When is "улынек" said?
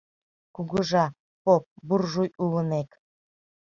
2.43-2.89